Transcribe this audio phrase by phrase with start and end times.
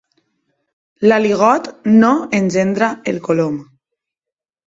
[1.09, 1.69] L'aligot
[2.03, 2.09] no
[2.39, 3.59] engendra el colom.